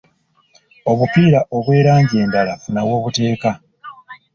Obupiira 0.91 1.39
obw'erangi 1.55 2.15
endala 2.23 2.53
funa 2.63 2.81
w'obuteeka. 2.87 3.51